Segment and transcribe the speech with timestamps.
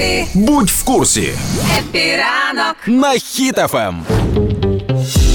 [0.00, 1.28] Хеппі, Будь в курсі
[1.78, 2.76] Хеппі ранок.
[2.86, 3.18] на Ем.
[3.20, 3.94] Хіт FM.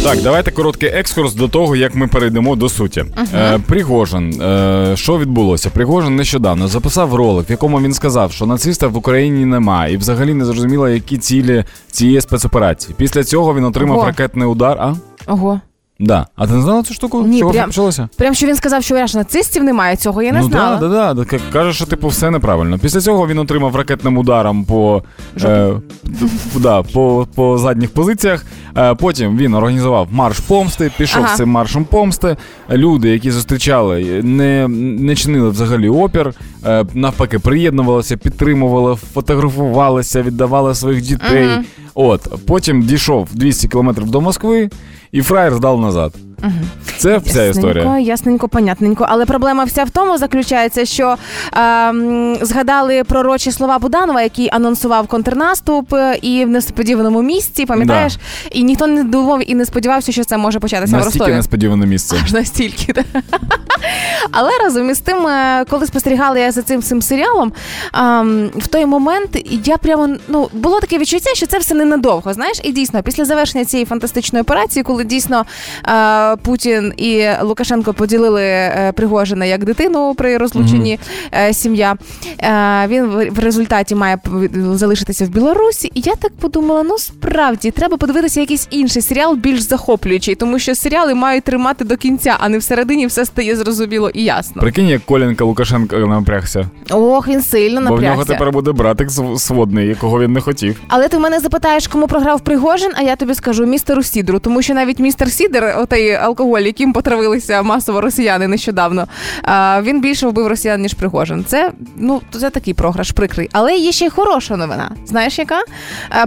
[0.03, 3.05] Так, давайте короткий екскурс до того, як ми перейдемо до суті.
[3.33, 5.69] Е, Пригожин, е, що відбулося?
[5.69, 10.33] Пригожин нещодавно записав ролик, в якому він сказав, що нацистів в Україні немає, і взагалі
[10.33, 12.95] не зрозуміло, які цілі цієї спецоперації.
[12.97, 14.05] Після цього він отримав Ого.
[14.07, 14.77] ракетний удар.
[14.79, 14.93] А?
[15.27, 15.61] Ого.
[15.99, 16.27] Да.
[16.35, 17.21] А ти не знала цю штуку?
[17.27, 18.09] Ні, Чого прям- почалося?
[18.17, 20.77] Прям що він сказав, що аж нацистів немає, цього я не ну знала.
[20.77, 21.39] да, да, да, да.
[21.53, 22.79] Каже, що типу все неправильно.
[22.79, 25.03] Після цього він отримав ракетним ударом по,
[25.43, 25.73] е,
[26.55, 28.45] да, по, по задніх позиціях.
[28.77, 31.33] Е, потім він організував марш помсти, пішов Ага.
[31.33, 32.37] з цим маршем помсти.
[32.69, 36.33] Люди, які зустрічали, не, не чинили взагалі опір,
[36.65, 41.45] е, навпаки, приєднувалися, підтримували, фотографувалися, віддавали своїх дітей.
[41.47, 41.65] Мгм.
[41.95, 44.69] От потім дійшов 200 кілометрів до Москви,
[45.11, 46.13] і фраєр здав назад.
[46.97, 47.83] Це вся історія.
[47.83, 49.05] Ясненько, ясненько, понятненько.
[49.09, 51.15] Але проблема вся в тому заключається, що
[51.57, 51.93] е,
[52.41, 58.17] згадали пророчі слова Буданова, який анонсував контрнаступ е, і в несподіваному місці, пам'ятаєш?
[58.51, 61.35] І ніхто не думав і не сподівався, що це може початися в Настільки Ростові.
[61.35, 62.17] несподіване місце.
[62.23, 62.93] Аж настільки.
[62.93, 63.03] да.
[64.31, 67.53] Але разом із тим, е, коли спостерігала я за цим цим серіалом,
[68.55, 72.33] в той момент я прямо ну було таке відчуття, що це все ненадовго.
[72.33, 75.45] Знаєш, і дійсно, після завершення цієї фантастичної операції, коли дійсно
[75.87, 80.99] е, Путін і Лукашенко поділили е, Пригожина як дитину при розлученні
[81.33, 81.95] е, сім'я,
[82.87, 84.17] він в, в результаті має
[84.73, 85.91] залишитися в Білорусі.
[85.93, 90.75] І я так подумала: ну справді треба подивитися якийсь інший серіал, більш захоплюючий, тому що
[90.75, 94.61] серіали мають тримати до кінця, а не всередині все стає зрозуміло і ясно.
[94.61, 96.69] Прикинь, як Коленка Лукашенко напрягся.
[96.91, 100.81] Ох, він сильно Бо в нього тепер буде братик св- сводний, якого він не хотів.
[100.87, 104.61] Але ти в мене запитаєш, кому програв Пригожин, а я тобі скажу містеру Сідру, тому
[104.61, 109.07] що навіть містер Сідер, отей алкоголь, яким потравилися масово росіяни нещодавно,
[109.81, 111.45] він більше вбив росіян, ніж Пригожин.
[111.47, 113.49] Це ну це такий програш прикрий.
[113.51, 114.91] Але є ще й хороша новина.
[115.05, 115.59] Знаєш, яка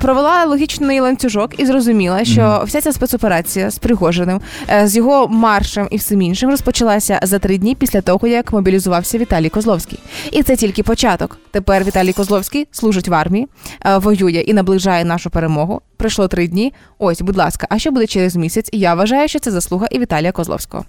[0.00, 4.40] провела логічний ланцюжок і зрозуміла, що вся ця спецоперація з Пригожиним,
[4.70, 9.18] е, з його маршем і всім іншим розпочалася за три дні після того, як мобілізувався
[9.18, 9.98] Віталій Козловський.
[10.32, 11.38] І це тільки початок.
[11.50, 13.48] Тепер Віталій Козловський служить в армії,
[13.84, 15.80] е, воює і наближає нашу перемогу.
[15.96, 16.72] Пройшло три дні.
[16.98, 18.68] Ось, будь ласка, а що буде через місяць?
[18.72, 20.84] Я вважаю, що це заслуга і Віталія Козловського.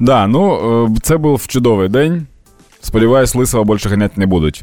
[0.00, 0.54] Да, ну
[0.86, 2.26] е, це був чудовий день.
[2.80, 4.52] Сподіваюсь, лисого більше ганяти не будуть.